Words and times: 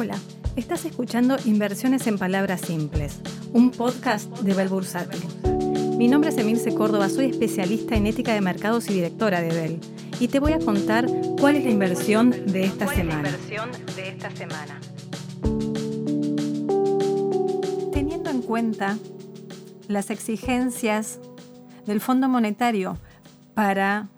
Hola, 0.00 0.16
estás 0.54 0.84
escuchando 0.84 1.36
Inversiones 1.44 2.06
en 2.06 2.18
Palabras 2.18 2.60
Simples, 2.60 3.18
un 3.52 3.72
podcast 3.72 4.30
de 4.42 4.54
Bell 4.54 4.68
Bursátil. 4.68 5.20
Mi 5.98 6.06
nombre 6.06 6.30
es 6.30 6.38
Emilce 6.38 6.72
Córdoba, 6.72 7.08
soy 7.08 7.24
especialista 7.26 7.96
en 7.96 8.06
ética 8.06 8.32
de 8.32 8.40
mercados 8.40 8.88
y 8.88 8.94
directora 8.94 9.40
de 9.40 9.48
Bell. 9.48 9.80
Y 10.20 10.28
te 10.28 10.38
voy 10.38 10.52
a 10.52 10.60
contar 10.60 11.08
cuál 11.40 11.56
es 11.56 11.64
la 11.64 11.70
inversión 11.70 12.30
de 12.30 12.66
esta 12.66 12.86
semana. 12.86 13.28
de 13.96 14.08
esta 14.08 14.30
semana. 14.30 14.78
Teniendo 17.92 18.30
en 18.30 18.42
cuenta 18.42 18.96
las 19.88 20.10
exigencias 20.10 21.18
del 21.86 22.00
Fondo 22.00 22.28
Monetario 22.28 22.98
para 23.54 24.10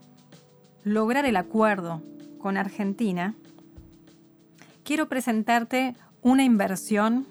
lograr 0.84 1.24
el 1.24 1.36
acuerdo 1.36 2.02
con 2.38 2.59
Argentina, 2.59 3.34
quiero 4.90 5.08
presentarte 5.08 5.94
una 6.20 6.42
inversión 6.42 7.24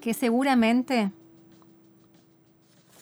que 0.00 0.14
seguramente 0.14 1.12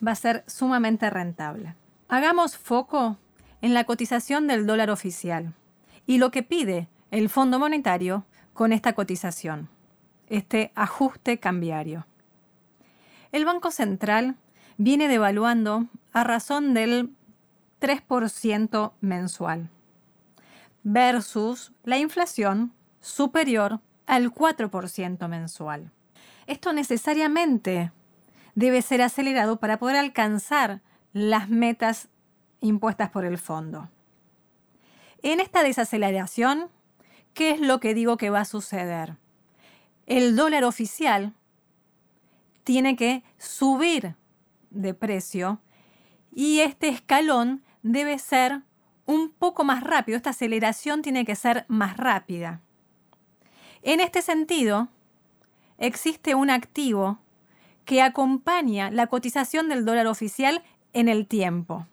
va 0.04 0.10
a 0.10 0.16
ser 0.16 0.42
sumamente 0.48 1.08
rentable. 1.08 1.76
Hagamos 2.08 2.56
foco 2.56 3.16
en 3.62 3.72
la 3.72 3.84
cotización 3.84 4.48
del 4.48 4.66
dólar 4.66 4.90
oficial 4.90 5.54
y 6.04 6.18
lo 6.18 6.32
que 6.32 6.42
pide 6.42 6.88
el 7.12 7.28
Fondo 7.28 7.60
Monetario 7.60 8.24
con 8.54 8.72
esta 8.72 8.94
cotización, 8.94 9.68
este 10.26 10.72
ajuste 10.74 11.38
cambiario. 11.38 12.08
El 13.30 13.44
Banco 13.44 13.70
Central 13.70 14.34
viene 14.78 15.06
devaluando 15.06 15.86
a 16.12 16.24
razón 16.24 16.74
del 16.74 17.10
3% 17.80 18.94
mensual 19.00 19.70
versus 20.82 21.70
la 21.84 21.98
inflación 21.98 22.72
superior 23.00 23.80
al 24.06 24.32
4% 24.32 25.28
mensual. 25.28 25.92
Esto 26.46 26.72
necesariamente 26.72 27.92
debe 28.54 28.82
ser 28.82 29.02
acelerado 29.02 29.58
para 29.58 29.78
poder 29.78 29.96
alcanzar 29.96 30.80
las 31.12 31.48
metas 31.48 32.08
impuestas 32.60 33.10
por 33.10 33.24
el 33.24 33.38
fondo. 33.38 33.88
En 35.22 35.40
esta 35.40 35.62
desaceleración, 35.62 36.70
¿qué 37.34 37.50
es 37.50 37.60
lo 37.60 37.80
que 37.80 37.94
digo 37.94 38.16
que 38.16 38.30
va 38.30 38.40
a 38.40 38.44
suceder? 38.44 39.16
El 40.06 40.34
dólar 40.34 40.64
oficial 40.64 41.34
tiene 42.64 42.96
que 42.96 43.22
subir 43.38 44.16
de 44.70 44.94
precio 44.94 45.60
y 46.32 46.60
este 46.60 46.88
escalón 46.88 47.62
debe 47.82 48.18
ser 48.18 48.62
un 49.06 49.30
poco 49.30 49.64
más 49.64 49.82
rápido, 49.82 50.16
esta 50.16 50.30
aceleración 50.30 51.02
tiene 51.02 51.24
que 51.24 51.34
ser 51.34 51.64
más 51.68 51.96
rápida. 51.96 52.60
En 53.82 54.00
este 54.00 54.22
sentido, 54.22 54.88
existe 55.78 56.34
un 56.34 56.50
activo 56.50 57.18
que 57.84 58.02
acompaña 58.02 58.90
la 58.90 59.06
cotización 59.06 59.68
del 59.68 59.84
dólar 59.84 60.06
oficial 60.06 60.62
en 60.92 61.08
el 61.08 61.26
tiempo. 61.26 61.86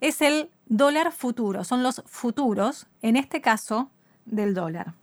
Es 0.00 0.20
el 0.22 0.50
dólar 0.66 1.12
futuro, 1.12 1.64
son 1.64 1.82
los 1.82 2.02
futuros, 2.06 2.86
en 3.02 3.16
este 3.16 3.40
caso, 3.40 3.90
del 4.26 4.54
dólar. 4.54 4.94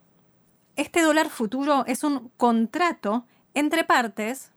Este 0.75 1.01
dólar 1.01 1.29
futuro 1.29 1.85
es 1.87 2.03
un 2.03 2.29
contrato 2.37 3.25
entre 3.53 3.83
partes 3.83 4.51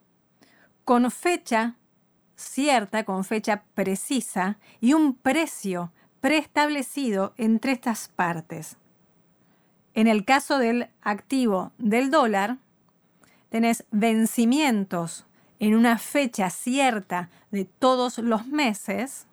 con 0.85 1.11
fecha 1.11 1.77
cierta, 2.37 3.05
con 3.05 3.25
fecha 3.25 3.65
precisa 3.75 4.59
y 4.81 4.93
un 4.93 5.15
precio 5.15 5.93
preestablecido 6.21 7.35
entre 7.37 7.73
estas 7.73 8.09
partes. 8.09 8.77
En 9.99 10.07
el 10.07 10.25
caso 10.25 10.59
del 10.59 10.91
activo 11.03 11.73
del 11.77 12.13
dólar, 12.13 12.59
tenés 13.49 13.85
vencimientos 13.91 15.27
en 15.59 15.75
una 15.75 15.99
fecha 15.99 16.51
cierta 16.51 17.31
de 17.51 17.65
todos 17.65 18.19
los 18.19 18.47
meses 18.47 19.27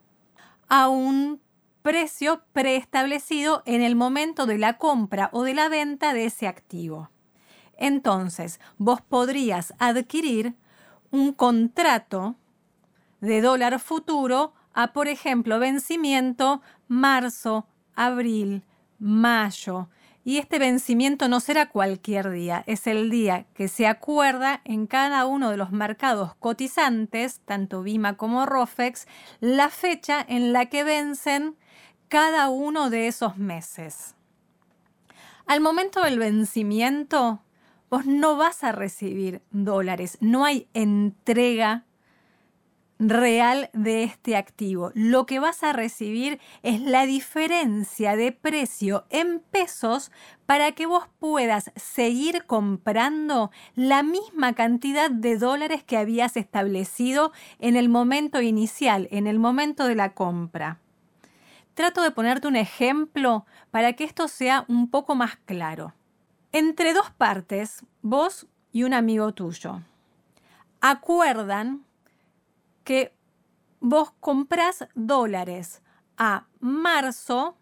a 0.68 0.88
un 0.88 1.40
precio 1.84 2.42
preestablecido 2.52 3.62
en 3.68 3.84
el 3.84 3.96
momento 3.96 4.48
de 4.48 4.58
la 4.58 4.80
compra 4.80 5.30
o 5.34 5.44
de 5.44 5.54
la 5.54 5.70
venta 5.70 6.16
de 6.16 6.26
ese 6.26 6.48
activo. 6.48 7.12
Entonces, 7.78 8.60
vos 8.80 9.02
podrías 9.02 9.72
adquirir 9.78 10.56
un 11.12 11.34
contrato 11.34 12.38
de 13.22 13.40
dólar 13.42 13.80
futuro 13.80 14.56
a, 14.74 14.94
por 14.94 15.10
ejemplo, 15.10 15.60
vencimiento 15.60 16.64
marzo, 16.88 17.68
abril, 17.94 18.64
mayo. 18.98 19.90
Y 20.28 20.40
este 20.40 20.58
vencimiento 20.58 21.28
no 21.28 21.40
será 21.40 21.70
cualquier 21.70 22.32
día, 22.32 22.64
es 22.66 22.88
el 22.88 23.12
día 23.12 23.46
que 23.54 23.68
se 23.68 23.86
acuerda 23.86 24.60
en 24.66 24.88
cada 24.88 25.28
uno 25.28 25.52
de 25.52 25.58
los 25.58 25.72
mercados 25.72 26.34
cotizantes, 26.40 27.42
tanto 27.46 27.84
Bima 27.84 28.18
como 28.18 28.48
Rofex, 28.48 29.06
la 29.40 29.70
fecha 29.70 30.26
en 30.28 30.52
la 30.52 30.66
que 30.66 30.84
vencen 30.84 31.56
cada 32.08 32.50
uno 32.50 32.90
de 32.90 33.06
esos 33.06 33.38
meses. 33.38 34.16
Al 35.46 35.62
momento 35.62 36.02
del 36.02 36.18
vencimiento, 36.18 37.44
vos 37.92 38.08
no 38.08 38.36
vas 38.36 38.64
a 38.64 38.72
recibir 38.72 39.44
dólares, 39.52 40.18
no 40.22 40.44
hay 40.44 40.68
entrega 40.74 41.86
real 43.00 43.70
de 43.74 44.04
este 44.04 44.36
activo. 44.36 44.92
Lo 44.94 45.26
que 45.26 45.40
vas 45.40 45.64
a 45.64 45.74
recibir 45.74 46.40
es 46.64 46.82
la 46.82 47.06
diferencia 47.06 48.16
de 48.16 48.32
precio 48.32 49.06
en 49.10 49.40
pesos 49.40 50.12
para 50.46 50.72
que 50.72 50.86
vos 50.86 51.08
puedas 51.20 51.72
seguir 51.76 52.46
comprando 52.46 53.52
la 53.76 54.04
misma 54.04 54.54
cantidad 54.54 55.10
de 55.12 55.38
dólares 55.38 55.84
que 55.84 55.98
habías 55.98 56.38
establecido 56.38 57.32
en 57.60 57.76
el 57.76 57.90
momento 57.90 58.42
inicial, 58.42 59.08
en 59.12 59.28
el 59.28 59.40
momento 59.40 59.88
de 59.88 59.96
la 59.96 60.14
compra. 60.14 60.80
Trato 61.74 62.02
de 62.02 62.12
ponerte 62.12 62.48
un 62.48 62.56
ejemplo 62.56 63.46
para 63.72 63.94
que 63.94 64.06
esto 64.06 64.30
sea 64.30 64.64
un 64.70 64.90
poco 64.90 65.16
más 65.16 65.36
claro. 65.46 65.94
Entre 66.54 66.94
dos 66.94 67.12
partes, 67.12 67.84
vos 68.02 68.48
y 68.72 68.84
un 68.84 68.94
amigo 68.94 69.34
tuyo, 69.34 69.82
acuerdan 70.80 71.84
que 72.86 73.14
vos 73.82 74.14
comprás 74.22 74.88
dólares 74.96 75.82
a 76.18 76.46
marzo 76.62 77.58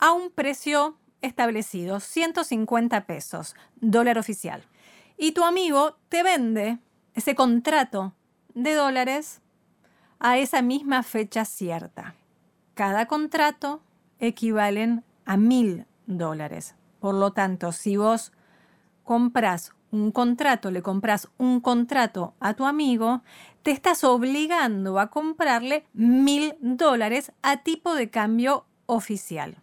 a 0.00 0.12
un 0.12 0.30
precio 0.30 0.96
establecido, 1.20 2.00
150 2.00 3.06
pesos, 3.06 3.54
dólar 3.76 4.18
oficial. 4.18 4.64
Y 5.16 5.30
tu 5.30 5.44
amigo 5.44 5.96
te 6.08 6.24
vende 6.24 6.78
ese 7.14 7.36
contrato 7.36 8.12
de 8.54 8.74
dólares 8.74 9.40
a 10.18 10.38
esa 10.38 10.62
misma 10.62 11.04
fecha 11.04 11.44
cierta. 11.44 12.16
Cada 12.74 13.06
contrato 13.06 13.82
equivalen 14.18 15.04
a 15.24 15.36
mil 15.36 15.86
dólares. 16.06 16.74
Por 16.98 17.14
lo 17.14 17.32
tanto, 17.32 17.70
si 17.70 17.96
vos 17.96 18.32
compras 19.04 19.72
un 19.92 20.10
contrato, 20.10 20.70
le 20.70 20.82
compras 20.82 21.28
un 21.38 21.60
contrato 21.60 22.34
a 22.40 22.54
tu 22.54 22.64
amigo, 22.64 23.22
te 23.62 23.70
estás 23.70 24.02
obligando 24.02 24.98
a 24.98 25.10
comprarle 25.10 25.84
mil 25.92 26.54
dólares 26.60 27.30
a 27.42 27.58
tipo 27.58 27.94
de 27.94 28.10
cambio 28.10 28.64
oficial. 28.86 29.58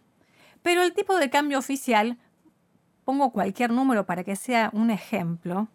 Pero 0.62 0.82
el 0.82 0.94
tipo 0.94 1.16
de 1.16 1.30
cambio 1.30 1.58
oficial, 1.58 2.16
pongo 3.04 3.32
cualquier 3.32 3.72
número 3.72 4.06
para 4.06 4.24
que 4.24 4.36
sea 4.36 4.70
un 4.72 4.90
ejemplo, 4.90 5.68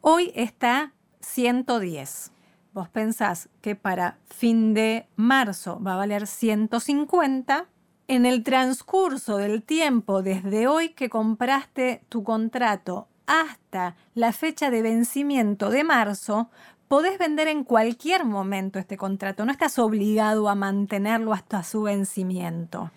hoy 0.00 0.32
está 0.34 0.92
110. 1.20 2.32
Vos 2.72 2.88
pensás 2.88 3.48
que 3.60 3.76
para 3.76 4.18
fin 4.24 4.74
de 4.74 5.06
marzo 5.16 5.80
va 5.80 5.94
a 5.94 5.98
valer 5.98 6.26
150. 6.26 7.66
En 8.08 8.26
el 8.26 8.42
transcurso 8.42 9.36
del 9.36 9.62
tiempo, 9.62 10.22
desde 10.22 10.66
hoy 10.66 10.90
que 10.90 11.08
compraste 11.08 12.02
tu 12.08 12.24
contrato 12.24 13.06
hasta 13.30 13.94
la 14.14 14.32
fecha 14.32 14.70
de 14.70 14.82
vencimiento 14.82 15.70
de 15.70 15.84
marzo, 15.84 16.50
podés 16.88 17.16
vender 17.16 17.46
en 17.46 17.62
cualquier 17.62 18.24
momento 18.24 18.80
este 18.80 18.96
contrato, 18.96 19.44
no 19.44 19.52
estás 19.52 19.78
obligado 19.78 20.48
a 20.48 20.56
mantenerlo 20.56 21.32
hasta 21.32 21.62
su 21.62 21.82
vencimiento. 21.82 22.90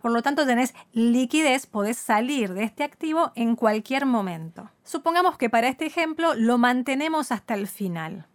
Por 0.00 0.12
lo 0.12 0.22
tanto, 0.22 0.46
tenés 0.46 0.74
liquidez, 0.92 1.66
podés 1.66 1.96
salir 1.96 2.54
de 2.54 2.62
este 2.62 2.84
activo 2.84 3.32
en 3.34 3.56
cualquier 3.56 4.06
momento. 4.06 4.70
Supongamos 4.84 5.36
que 5.36 5.50
para 5.50 5.66
este 5.66 5.86
ejemplo 5.86 6.34
lo 6.36 6.56
mantenemos 6.56 7.32
hasta 7.32 7.54
el 7.54 7.66
final. 7.66 8.28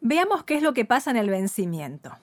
Veamos 0.00 0.42
qué 0.42 0.56
es 0.56 0.62
lo 0.64 0.74
que 0.74 0.84
pasa 0.84 1.12
en 1.12 1.16
el 1.16 1.30
vencimiento. 1.30 2.18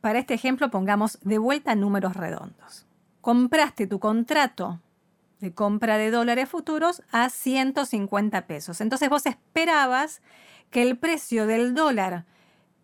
Para 0.00 0.18
este 0.18 0.34
ejemplo 0.34 0.72
pongamos 0.72 1.20
de 1.22 1.38
vuelta 1.38 1.76
números 1.76 2.16
redondos. 2.16 2.86
Compraste 3.20 3.86
tu 3.86 4.00
contrato 4.00 4.80
de 5.40 5.52
compra 5.54 5.98
de 5.98 6.10
dólares 6.10 6.48
futuros 6.48 7.02
a 7.10 7.30
150 7.30 8.46
pesos. 8.46 8.80
Entonces 8.80 9.08
vos 9.08 9.26
esperabas 9.26 10.22
que 10.70 10.82
el 10.82 10.98
precio 10.98 11.46
del 11.46 11.74
dólar 11.74 12.26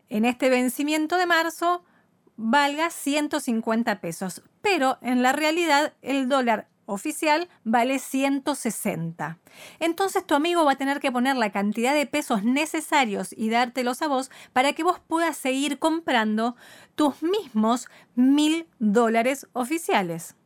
en 0.08 0.25
este 0.25 0.49
vencimiento 0.50 1.17
de 1.17 1.26
marzo 1.26 1.85
valga 2.37 2.91
150 2.91 4.00
pesos, 4.00 4.43
pero 4.61 4.99
en 5.00 5.23
la 5.23 5.32
realidad 5.32 5.94
el 6.03 6.29
dólar 6.29 6.69
oficial 6.87 7.49
vale 7.64 7.99
160. 7.99 9.38
Entonces 9.81 10.25
tu 10.25 10.35
amigo 10.35 10.64
va 10.64 10.73
a 10.73 10.76
tener 10.76 11.00
que 11.00 11.12
poner 11.12 11.37
la 11.37 11.50
cantidad 11.50 11.94
de 11.94 12.06
pesos 12.06 12.44
necesarios 12.44 13.35
y 13.37 13.50
dártelos 13.50 14.03
a 14.03 14.08
vos 14.08 14.31
para 14.53 14.73
que 14.73 14.85
vos 14.85 15.00
puedas 15.00 15.37
seguir 15.37 15.79
comprando 15.79 16.56
tus 16.94 17.23
mismos 17.23 17.88
mil 18.14 18.69
dólares 18.79 19.49
oficiales. 19.53 20.37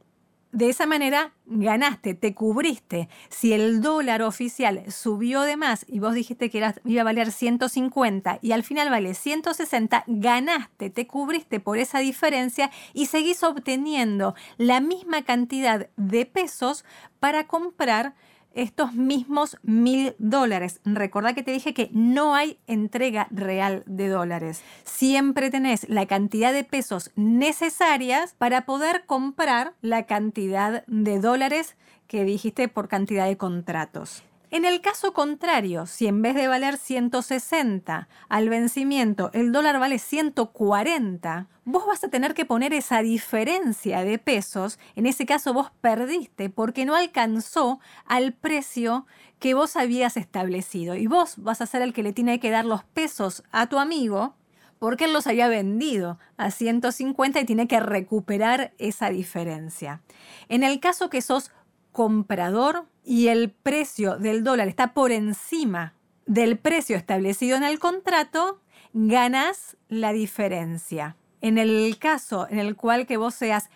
De 0.52 0.68
esa 0.68 0.84
manera 0.84 1.32
ganaste, 1.46 2.14
te 2.14 2.34
cubriste. 2.34 3.08
Si 3.28 3.52
el 3.52 3.80
dólar 3.80 4.22
oficial 4.22 4.82
subió 4.90 5.42
de 5.42 5.56
más 5.56 5.86
y 5.88 6.00
vos 6.00 6.12
dijiste 6.12 6.50
que 6.50 6.58
iba 6.84 7.00
a 7.00 7.04
valer 7.04 7.30
150 7.30 8.40
y 8.42 8.50
al 8.50 8.64
final 8.64 8.90
vale 8.90 9.14
160, 9.14 10.04
ganaste, 10.08 10.90
te 10.90 11.06
cubriste 11.06 11.60
por 11.60 11.78
esa 11.78 12.00
diferencia 12.00 12.72
y 12.94 13.06
seguís 13.06 13.44
obteniendo 13.44 14.34
la 14.56 14.80
misma 14.80 15.22
cantidad 15.22 15.88
de 15.96 16.26
pesos 16.26 16.84
para 17.20 17.46
comprar 17.46 18.16
estos 18.54 18.94
mismos 18.94 19.56
mil 19.62 20.14
dólares. 20.18 20.80
Recordá 20.84 21.34
que 21.34 21.42
te 21.42 21.52
dije 21.52 21.74
que 21.74 21.90
no 21.92 22.34
hay 22.34 22.58
entrega 22.66 23.28
real 23.30 23.82
de 23.86 24.08
dólares. 24.08 24.62
Siempre 24.84 25.50
tenés 25.50 25.88
la 25.88 26.06
cantidad 26.06 26.52
de 26.52 26.64
pesos 26.64 27.10
necesarias 27.16 28.34
para 28.38 28.66
poder 28.66 29.04
comprar 29.06 29.74
la 29.80 30.06
cantidad 30.06 30.84
de 30.86 31.20
dólares 31.20 31.76
que 32.06 32.24
dijiste 32.24 32.68
por 32.68 32.88
cantidad 32.88 33.26
de 33.26 33.36
contratos. 33.36 34.24
En 34.52 34.64
el 34.64 34.80
caso 34.80 35.12
contrario, 35.12 35.86
si 35.86 36.08
en 36.08 36.22
vez 36.22 36.34
de 36.34 36.48
valer 36.48 36.76
160 36.76 38.08
al 38.28 38.48
vencimiento 38.48 39.30
el 39.32 39.52
dólar 39.52 39.78
vale 39.78 40.00
140, 40.00 41.46
vos 41.64 41.86
vas 41.86 42.02
a 42.02 42.08
tener 42.08 42.34
que 42.34 42.44
poner 42.44 42.72
esa 42.72 43.00
diferencia 43.00 44.02
de 44.02 44.18
pesos. 44.18 44.80
En 44.96 45.06
ese 45.06 45.24
caso 45.24 45.54
vos 45.54 45.70
perdiste 45.80 46.50
porque 46.50 46.84
no 46.84 46.96
alcanzó 46.96 47.78
al 48.06 48.32
precio 48.32 49.06
que 49.38 49.54
vos 49.54 49.76
habías 49.76 50.16
establecido. 50.16 50.96
Y 50.96 51.06
vos 51.06 51.34
vas 51.36 51.60
a 51.60 51.66
ser 51.66 51.82
el 51.82 51.92
que 51.92 52.02
le 52.02 52.12
tiene 52.12 52.40
que 52.40 52.50
dar 52.50 52.64
los 52.64 52.82
pesos 52.82 53.44
a 53.52 53.68
tu 53.68 53.78
amigo 53.78 54.34
porque 54.80 55.04
él 55.04 55.12
los 55.12 55.26
había 55.26 55.46
vendido 55.46 56.18
a 56.38 56.50
150 56.50 57.38
y 57.38 57.44
tiene 57.44 57.68
que 57.68 57.78
recuperar 57.80 58.72
esa 58.78 59.10
diferencia. 59.10 60.00
En 60.48 60.64
el 60.64 60.80
caso 60.80 61.10
que 61.10 61.20
sos 61.20 61.52
comprador 61.92 62.86
y 63.04 63.28
el 63.28 63.50
precio 63.50 64.18
del 64.18 64.44
dólar 64.44 64.68
está 64.68 64.94
por 64.94 65.12
encima 65.12 65.94
del 66.26 66.58
precio 66.58 66.96
establecido 66.96 67.56
en 67.56 67.64
el 67.64 67.78
contrato, 67.78 68.60
ganas 68.92 69.76
la 69.88 70.12
diferencia. 70.12 71.16
En 71.40 71.58
el 71.58 71.96
caso 71.98 72.46
en 72.48 72.58
el 72.58 72.76
cual 72.76 73.06
que 73.06 73.16
vos 73.16 73.34
seas 73.34 73.70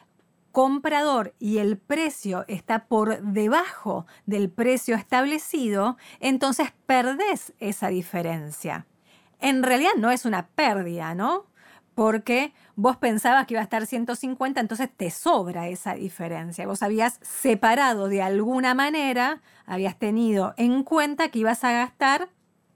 comprador 0.52 1.34
y 1.40 1.58
el 1.58 1.78
precio 1.78 2.44
está 2.46 2.87
por 2.87 3.20
debajo 3.22 4.06
del 4.25 4.50
precio 4.50 4.94
establecido, 4.94 5.96
entonces 6.20 6.72
perdés 6.87 7.52
esa 7.58 7.88
diferencia. 7.88 8.87
En 9.40 9.64
realidad 9.64 9.94
no 9.99 10.12
es 10.12 10.25
una 10.25 10.46
pérdida, 10.46 11.14
¿no? 11.16 11.46
Porque 11.94 12.52
vos 12.76 12.96
pensabas 12.96 13.46
que 13.46 13.55
iba 13.55 13.61
a 13.61 13.64
estar 13.64 13.87
150, 13.87 14.61
entonces 14.61 14.88
te 14.96 15.11
sobra 15.11 15.69
esa 15.69 15.94
diferencia. 15.94 16.67
Vos 16.67 16.82
habías 16.82 17.19
separado 17.23 18.08
de 18.08 18.23
alguna 18.23 18.75
manera, 18.75 19.43
habías 19.67 19.99
tenido 19.99 20.55
en 20.56 20.82
cuenta 20.82 21.29
que 21.29 21.38
ibas 21.38 21.62
a 21.64 21.73
gastar 21.73 22.29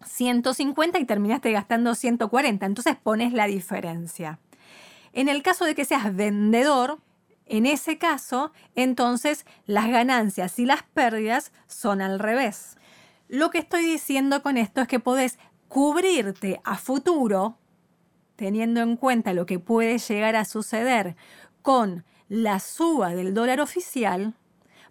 150 0.04 0.98
y 0.98 1.04
terminaste 1.04 1.50
gastando 1.50 1.94
140, 1.94 2.66
entonces 2.66 2.96
pones 2.96 3.32
la 3.32 3.46
diferencia. 3.46 4.38
En 5.12 5.28
el 5.28 5.42
caso 5.42 5.64
de 5.64 5.74
que 5.74 5.84
seas 5.84 6.14
vendedor, 6.14 6.98
en 7.46 7.66
ese 7.66 7.98
caso, 7.98 8.52
entonces 8.76 9.46
las 9.66 9.88
ganancias 9.88 10.58
y 10.58 10.66
las 10.66 10.82
pérdidas 10.82 11.50
son 11.66 12.02
al 12.02 12.18
revés. 12.18 12.76
Lo 13.28 13.50
que 13.50 13.58
estoy 13.58 13.84
diciendo 13.84 14.42
con 14.42 14.56
esto 14.56 14.80
es 14.80 14.88
que 14.88 15.00
podés 15.00 15.38
cubrirte 15.68 16.60
a 16.64 16.76
futuro 16.76 17.56
teniendo 18.38 18.80
en 18.82 18.96
cuenta 18.96 19.32
lo 19.32 19.46
que 19.46 19.58
puede 19.58 19.98
llegar 19.98 20.36
a 20.36 20.44
suceder 20.44 21.16
con 21.60 22.04
la 22.28 22.60
suba 22.60 23.12
del 23.12 23.34
dólar 23.34 23.60
oficial, 23.60 24.34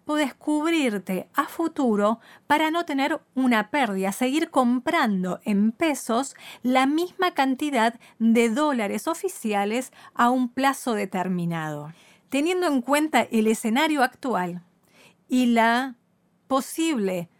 puedes 0.04 0.34
cubrirte 0.34 1.30
a 1.32 1.46
futuro 1.46 2.20
para 2.46 2.70
no 2.70 2.84
tener 2.84 3.22
una 3.34 3.70
pérdida, 3.70 4.12
seguir 4.12 4.50
comprando 4.50 5.40
en 5.44 5.72
pesos 5.72 6.36
la 6.62 6.84
misma 6.84 7.32
cantidad 7.32 7.98
de 8.18 8.50
dólares 8.50 9.08
oficiales 9.08 9.94
a 10.12 10.28
un 10.28 10.50
plazo 10.50 10.92
determinado. 10.92 11.94
Teniendo 12.28 12.66
en 12.66 12.82
cuenta 12.82 13.22
el 13.22 13.46
escenario 13.46 14.02
actual 14.02 14.62
y 15.26 15.46
la 15.46 15.94
posible 16.48 17.30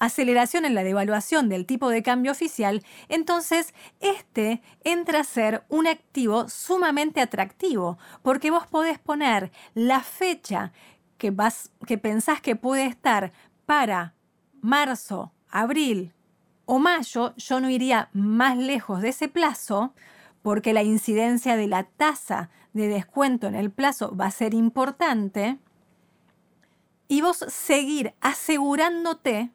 aceleración 0.00 0.64
en 0.64 0.74
la 0.74 0.82
devaluación 0.82 1.48
del 1.48 1.66
tipo 1.66 1.88
de 1.88 2.02
cambio 2.02 2.32
oficial, 2.32 2.82
entonces 3.08 3.74
este 4.00 4.62
entra 4.82 5.20
a 5.20 5.24
ser 5.24 5.62
un 5.68 5.86
activo 5.86 6.48
sumamente 6.48 7.20
atractivo, 7.20 7.98
porque 8.22 8.50
vos 8.50 8.66
podés 8.66 8.98
poner 8.98 9.52
la 9.74 10.00
fecha 10.00 10.72
que, 11.18 11.30
vas, 11.30 11.70
que 11.86 11.98
pensás 11.98 12.40
que 12.40 12.56
puede 12.56 12.86
estar 12.86 13.32
para 13.66 14.14
marzo, 14.60 15.32
abril 15.48 16.12
o 16.64 16.78
mayo, 16.78 17.34
yo 17.36 17.60
no 17.60 17.68
iría 17.68 18.08
más 18.12 18.56
lejos 18.56 19.02
de 19.02 19.10
ese 19.10 19.28
plazo, 19.28 19.92
porque 20.42 20.72
la 20.72 20.82
incidencia 20.82 21.56
de 21.56 21.66
la 21.66 21.84
tasa 21.84 22.48
de 22.72 22.88
descuento 22.88 23.46
en 23.46 23.54
el 23.54 23.70
plazo 23.70 24.16
va 24.16 24.26
a 24.26 24.30
ser 24.30 24.54
importante, 24.54 25.58
y 27.08 27.22
vos 27.22 27.44
seguir 27.48 28.14
asegurándote 28.20 29.50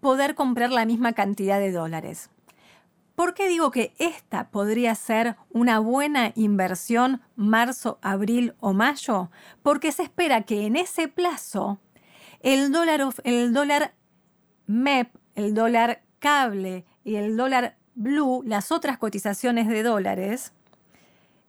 poder 0.00 0.34
comprar 0.34 0.70
la 0.70 0.86
misma 0.86 1.12
cantidad 1.12 1.58
de 1.58 1.72
dólares. 1.72 2.30
¿Por 3.18 3.34
qué 3.34 3.48
digo 3.48 3.72
que 3.72 3.94
esta 3.98 4.48
podría 4.50 4.94
ser 4.94 5.34
una 5.50 5.80
buena 5.80 6.30
inversión 6.36 7.20
marzo, 7.34 7.98
abril 8.00 8.54
o 8.60 8.72
mayo? 8.72 9.30
Porque 9.62 9.90
se 9.90 10.04
espera 10.04 10.42
que 10.42 10.66
en 10.66 10.76
ese 10.76 11.08
plazo 11.08 11.80
el 12.40 12.70
dólar, 12.70 13.00
el 13.24 13.52
dólar 13.52 13.94
MEP, 14.68 15.10
el 15.34 15.54
dólar 15.54 16.02
cable 16.20 16.84
y 17.02 17.16
el 17.16 17.36
dólar 17.36 17.76
blue, 17.96 18.42
las 18.46 18.70
otras 18.70 18.98
cotizaciones 18.98 19.66
de 19.66 19.82
dólares, 19.82 20.52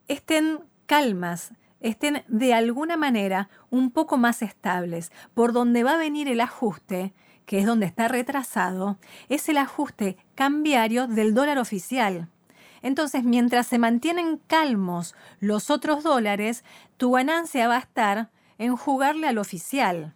estén 0.07 0.61
calmas, 0.87 1.53
estén 1.81 2.23
de 2.27 2.55
alguna 2.55 2.97
manera 2.97 3.47
un 3.69 3.91
poco 3.91 4.17
más 4.17 4.41
estables, 4.41 5.11
por 5.35 5.53
donde 5.53 5.83
va 5.83 5.93
a 5.93 5.97
venir 5.97 6.27
el 6.27 6.41
ajuste 6.41 7.13
que 7.49 7.57
es 7.57 7.65
donde 7.65 7.87
está 7.87 8.07
retrasado, 8.07 8.99
es 9.27 9.49
el 9.49 9.57
ajuste 9.57 10.17
cambiario 10.35 11.07
del 11.07 11.33
dólar 11.33 11.57
oficial. 11.57 12.29
Entonces, 12.83 13.23
mientras 13.23 13.65
se 13.65 13.79
mantienen 13.79 14.39
calmos 14.45 15.15
los 15.39 15.71
otros 15.71 16.03
dólares, 16.03 16.63
tu 16.97 17.13
ganancia 17.13 17.67
va 17.67 17.77
a 17.77 17.79
estar 17.79 18.29
en 18.59 18.75
jugarle 18.75 19.27
al 19.27 19.39
oficial, 19.39 20.13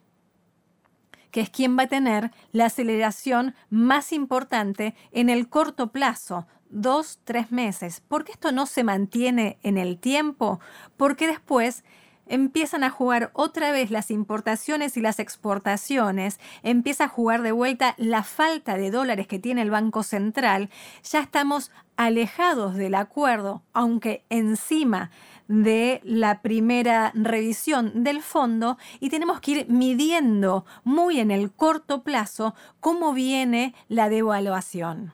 que 1.31 1.41
es 1.41 1.49
quien 1.49 1.75
va 1.75 1.83
a 1.83 1.87
tener 1.87 2.29
la 2.51 2.67
aceleración 2.67 3.55
más 3.71 4.13
importante 4.13 4.93
en 5.11 5.31
el 5.31 5.49
corto 5.49 5.91
plazo, 5.91 6.45
dos, 6.69 7.17
tres 7.23 7.51
meses. 7.51 7.99
¿Por 8.07 8.25
qué 8.25 8.33
esto 8.33 8.51
no 8.51 8.67
se 8.67 8.83
mantiene 8.83 9.57
en 9.63 9.79
el 9.79 9.97
tiempo? 9.97 10.59
Porque 10.97 11.25
después 11.25 11.83
empiezan 12.27 12.83
a 12.83 12.89
jugar 12.89 13.31
otra 13.33 13.71
vez 13.71 13.91
las 13.91 14.11
importaciones 14.11 14.97
y 14.97 15.01
las 15.01 15.19
exportaciones, 15.19 16.39
empieza 16.61 17.05
a 17.05 17.09
jugar 17.09 17.41
de 17.41 17.51
vuelta 17.51 17.95
la 17.97 18.23
falta 18.23 18.75
de 18.77 18.91
dólares 18.91 19.27
que 19.27 19.39
tiene 19.39 19.61
el 19.61 19.71
Banco 19.71 20.03
Central, 20.03 20.69
ya 21.03 21.19
estamos 21.19 21.71
alejados 21.97 22.75
del 22.75 22.95
acuerdo, 22.95 23.61
aunque 23.73 24.23
encima 24.29 25.11
de 25.47 26.01
la 26.03 26.41
primera 26.41 27.11
revisión 27.13 28.03
del 28.03 28.21
fondo 28.21 28.77
y 28.99 29.09
tenemos 29.09 29.39
que 29.41 29.51
ir 29.51 29.65
midiendo 29.69 30.65
muy 30.83 31.19
en 31.19 31.31
el 31.31 31.51
corto 31.51 32.03
plazo 32.03 32.55
cómo 32.79 33.13
viene 33.13 33.75
la 33.89 34.09
devaluación. 34.09 35.13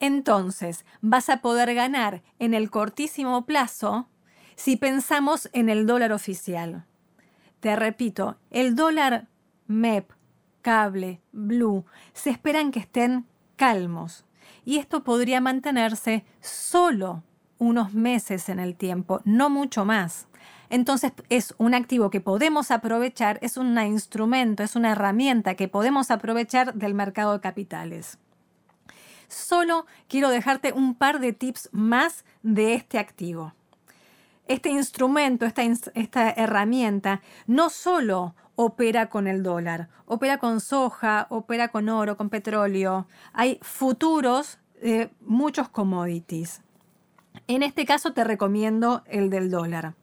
Entonces, 0.00 0.84
vas 1.00 1.30
a 1.30 1.38
poder 1.38 1.74
ganar 1.74 2.22
en 2.38 2.52
el 2.52 2.70
cortísimo 2.70 3.46
plazo 3.46 4.06
si 4.56 4.76
pensamos 4.76 5.48
en 5.52 5.68
el 5.68 5.86
dólar 5.86 6.12
oficial. 6.12 6.84
Te 7.60 7.76
repito, 7.76 8.36
el 8.50 8.76
dólar 8.76 9.26
MEP, 9.66 10.10
cable, 10.62 11.20
blue, 11.32 11.84
se 12.12 12.30
esperan 12.30 12.70
que 12.70 12.80
estén 12.80 13.26
calmos. 13.56 14.24
Y 14.64 14.78
esto 14.78 15.04
podría 15.04 15.40
mantenerse 15.40 16.24
solo 16.40 17.22
unos 17.58 17.94
meses 17.94 18.48
en 18.48 18.58
el 18.58 18.76
tiempo, 18.76 19.20
no 19.24 19.50
mucho 19.50 19.84
más. 19.84 20.26
Entonces 20.70 21.12
es 21.28 21.54
un 21.58 21.74
activo 21.74 22.10
que 22.10 22.20
podemos 22.20 22.70
aprovechar, 22.70 23.38
es 23.42 23.56
un 23.56 23.78
instrumento, 23.78 24.62
es 24.62 24.76
una 24.76 24.92
herramienta 24.92 25.54
que 25.54 25.68
podemos 25.68 26.10
aprovechar 26.10 26.74
del 26.74 26.94
mercado 26.94 27.32
de 27.32 27.40
capitales. 27.40 28.18
Solo 29.28 29.86
quiero 30.08 30.30
dejarte 30.30 30.72
un 30.72 30.94
par 30.94 31.20
de 31.20 31.32
tips 31.32 31.68
más 31.72 32.24
de 32.42 32.74
este 32.74 32.98
activo 32.98 33.54
este 34.46 34.70
instrumento, 34.70 35.46
esta, 35.46 36.30
herramienta, 36.30 37.22
no 37.46 37.70
solo 37.70 38.34
opera 38.56 39.08
con 39.08 39.26
el 39.26 39.42
dólar. 39.42 39.88
Opera 40.06 40.38
con 40.38 40.60
soja, 40.60 41.26
opera 41.30 41.68
con 41.68 41.88
oro, 41.88 42.16
con 42.16 42.28
petróleo. 42.28 43.06
Hay 43.32 43.58
futuros 43.62 44.58
de 44.80 45.10
muchos 45.20 45.68
commodities. 45.68 46.60
En 47.46 47.62
este 47.62 47.84
caso 47.84 48.12
te 48.12 48.22
recomiendo 48.22 49.02
el 49.06 49.30
del 49.30 49.50
dólar. 49.50 49.94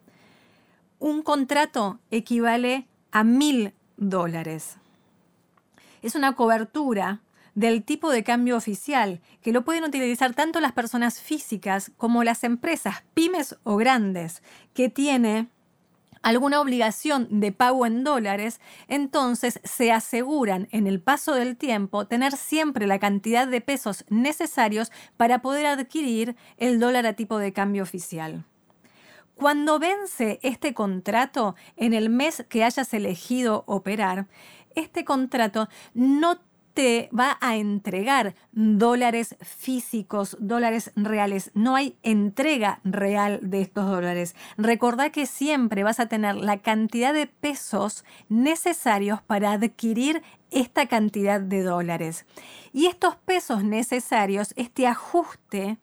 Un 0.99 1.23
contrato 1.23 1.99
equivale 2.09 2.87
a 3.11 3.23
mil 3.23 3.73
dólares. 3.97 4.77
Es 6.01 6.15
una 6.15 6.35
cobertura 6.35 7.21
del 7.55 7.83
tipo 7.83 8.09
de 8.09 8.23
cambio 8.23 8.57
oficial, 8.57 9.21
que 9.41 9.51
lo 9.51 9.63
pueden 9.63 9.83
utilizar 9.83 10.33
tanto 10.33 10.59
las 10.59 10.71
personas 10.71 11.19
físicas 11.19 11.91
como 11.97 12.23
las 12.23 12.43
empresas, 12.43 13.03
pymes 13.13 13.57
o 13.63 13.75
grandes, 13.75 14.41
que 14.73 14.89
tiene 14.89 15.49
alguna 16.21 16.61
obligación 16.61 17.27
de 17.39 17.51
pago 17.51 17.85
en 17.85 18.03
dólares, 18.03 18.61
entonces 18.87 19.59
se 19.63 19.91
aseguran 19.91 20.67
en 20.71 20.87
el 20.87 21.01
paso 21.01 21.33
del 21.33 21.57
tiempo 21.57 22.05
tener 22.05 22.33
siempre 22.33 22.87
la 22.87 22.99
cantidad 22.99 23.47
de 23.47 23.61
pesos 23.61 24.05
necesarios 24.09 24.91
para 25.17 25.41
poder 25.41 25.65
adquirir 25.65 26.35
el 26.57 26.79
dólar 26.79 27.05
a 27.05 27.13
tipo 27.13 27.37
de 27.37 27.53
cambio 27.53 27.83
oficial. 27.83 28.45
Cuando 29.35 29.79
vence 29.79 30.39
este 30.43 30.75
contrato 30.75 31.55
en 31.75 31.95
el 31.95 32.11
mes 32.11 32.45
que 32.47 32.63
hayas 32.63 32.93
elegido 32.93 33.63
operar, 33.65 34.27
este 34.75 35.03
contrato 35.03 35.67
no 35.95 36.39
te 36.73 37.09
va 37.17 37.37
a 37.41 37.57
entregar 37.57 38.35
dólares 38.51 39.35
físicos, 39.41 40.37
dólares 40.39 40.91
reales. 40.95 41.51
No 41.53 41.75
hay 41.75 41.95
entrega 42.03 42.79
real 42.83 43.39
de 43.41 43.61
estos 43.61 43.85
dólares. 43.85 44.35
Recordá 44.57 45.09
que 45.09 45.25
siempre 45.25 45.83
vas 45.83 45.99
a 45.99 46.07
tener 46.07 46.35
la 46.35 46.57
cantidad 46.57 47.13
de 47.13 47.27
pesos 47.27 48.05
necesarios 48.29 49.21
para 49.21 49.51
adquirir 49.53 50.21
esta 50.51 50.87
cantidad 50.87 51.39
de 51.39 51.63
dólares. 51.63 52.25
Y 52.73 52.87
estos 52.87 53.15
pesos 53.15 53.63
necesarios, 53.63 54.53
este 54.55 54.87
ajuste, 54.87 55.77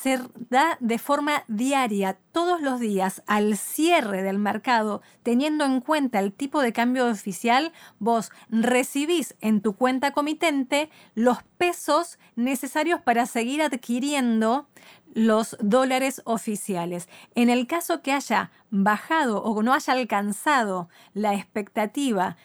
se 0.00 0.20
da 0.50 0.76
de 0.80 0.98
forma 0.98 1.44
diaria, 1.48 2.18
todos 2.32 2.60
los 2.60 2.80
días, 2.80 3.22
al 3.26 3.56
cierre 3.56 4.22
del 4.22 4.38
mercado, 4.38 5.02
teniendo 5.22 5.64
en 5.64 5.80
cuenta 5.80 6.20
el 6.20 6.32
tipo 6.32 6.60
de 6.60 6.72
cambio 6.72 7.06
oficial, 7.06 7.72
vos 7.98 8.30
recibís 8.50 9.34
en 9.40 9.60
tu 9.60 9.74
cuenta 9.74 10.12
comitente 10.12 10.90
los 11.14 11.42
pesos 11.56 12.18
necesarios 12.36 13.00
para 13.00 13.26
seguir 13.26 13.62
adquiriendo 13.62 14.68
los 15.14 15.56
dólares 15.60 16.20
oficiales. 16.24 17.08
En 17.34 17.48
el 17.48 17.66
caso 17.66 18.02
que 18.02 18.12
haya 18.12 18.50
bajado 18.70 19.42
o 19.42 19.62
no 19.62 19.72
haya 19.72 19.94
alcanzado 19.94 20.88
la 21.14 21.34
expectativa 21.34 22.36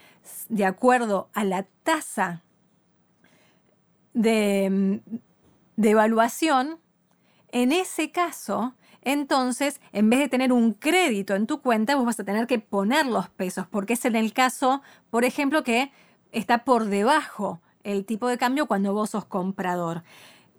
de 0.48 0.65
acuerdo 0.65 1.29
a 1.34 1.43
la 1.43 1.63
tasa 1.84 2.43
de, 4.13 5.01
de 5.75 5.89
evaluación, 5.89 6.79
en 7.51 7.72
ese 7.72 8.12
caso, 8.12 8.74
entonces, 9.01 9.81
en 9.93 10.10
vez 10.10 10.20
de 10.20 10.29
tener 10.29 10.53
un 10.53 10.74
crédito 10.74 11.36
en 11.36 11.48
tu 11.48 11.62
cuenta, 11.62 11.96
vos 11.96 12.05
vas 12.05 12.20
a 12.20 12.24
tener 12.24 12.48
que 12.48 12.60
poner 12.60 13.05
los 13.05 13.29
pesos, 13.29 13.65
porque 13.67 13.93
es 13.93 14.05
en 14.05 14.15
el 14.15 14.34
caso, 14.34 14.81
por 15.10 15.25
ejemplo, 15.25 15.63
que 15.63 15.91
está 16.31 16.63
por 16.63 16.86
debajo 16.86 17.62
el 17.84 18.05
tipo 18.05 18.27
de 18.27 18.38
cambio 18.38 18.67
cuando 18.67 18.93
vos 18.93 19.12
sos 19.12 19.25
comprador. 19.25 20.03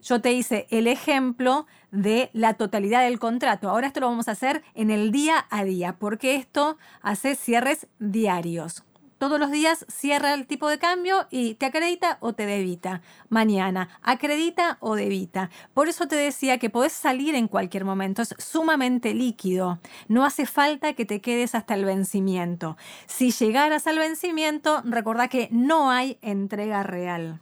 Yo 0.02 0.20
te 0.20 0.32
hice 0.32 0.66
el 0.70 0.88
ejemplo 0.88 1.66
de 1.92 2.30
la 2.32 2.54
totalidad 2.54 3.04
del 3.04 3.20
contrato. 3.20 3.68
Ahora 3.68 3.86
esto 3.86 4.00
lo 4.00 4.08
vamos 4.08 4.26
a 4.26 4.32
hacer 4.32 4.64
en 4.74 4.90
el 4.90 5.12
día 5.12 5.46
a 5.48 5.62
día, 5.62 5.96
porque 6.00 6.34
esto 6.34 6.76
hace 7.02 7.36
cierres 7.36 7.86
diarios 8.00 8.82
todos 9.22 9.38
los 9.38 9.52
días 9.52 9.86
cierra 9.86 10.34
el 10.34 10.48
tipo 10.48 10.68
de 10.68 10.80
cambio 10.80 11.28
y 11.30 11.54
te 11.54 11.66
acredita 11.66 12.18
o 12.18 12.32
te 12.32 12.44
debita. 12.44 13.02
Mañana, 13.28 13.88
acredita 14.02 14.78
o 14.80 14.96
debita. 14.96 15.48
Por 15.74 15.86
eso 15.86 16.08
te 16.08 16.16
decía 16.16 16.58
que 16.58 16.70
podés 16.70 16.92
salir 16.92 17.36
en 17.36 17.46
cualquier 17.46 17.84
momento, 17.84 18.22
es 18.22 18.34
sumamente 18.38 19.14
líquido. 19.14 19.78
No 20.08 20.24
hace 20.24 20.44
falta 20.44 20.94
que 20.94 21.04
te 21.04 21.20
quedes 21.20 21.54
hasta 21.54 21.74
el 21.74 21.84
vencimiento. 21.84 22.76
Si 23.06 23.30
llegaras 23.30 23.86
al 23.86 23.98
vencimiento, 23.98 24.82
recordá 24.84 25.28
que 25.28 25.46
no 25.52 25.92
hay 25.92 26.18
entrega 26.20 26.82
real. 26.82 27.40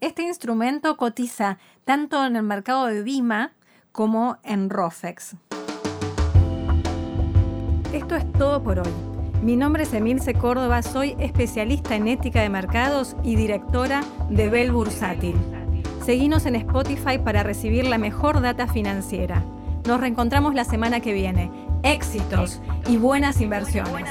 Este 0.00 0.24
instrumento 0.24 0.96
cotiza 0.96 1.58
tanto 1.84 2.26
en 2.26 2.34
el 2.34 2.42
mercado 2.42 2.86
de 2.86 3.04
Bima 3.04 3.52
como 3.92 4.38
en 4.42 4.68
Rofex. 4.68 5.36
Esto 7.92 8.16
es 8.16 8.32
todo 8.32 8.60
por 8.64 8.80
hoy. 8.80 9.15
Mi 9.46 9.56
nombre 9.56 9.84
es 9.84 9.94
Emilce 9.94 10.34
Córdoba, 10.34 10.82
soy 10.82 11.14
especialista 11.20 11.94
en 11.94 12.08
ética 12.08 12.42
de 12.42 12.48
mercados 12.48 13.14
y 13.22 13.36
directora 13.36 14.02
de 14.28 14.48
Bell 14.48 14.72
Bursátil. 14.72 15.36
Seguinos 16.04 16.46
en 16.46 16.56
Spotify 16.56 17.18
para 17.24 17.44
recibir 17.44 17.86
la 17.86 17.96
mejor 17.96 18.40
data 18.40 18.66
financiera. 18.66 19.44
Nos 19.86 20.00
reencontramos 20.00 20.56
la 20.56 20.64
semana 20.64 20.98
que 20.98 21.12
viene. 21.12 21.52
Éxitos 21.84 22.60
y 22.88 22.96
buenas 22.96 23.40
inversiones. 23.40 24.10